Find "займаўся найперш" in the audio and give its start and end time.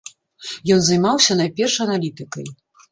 0.87-1.81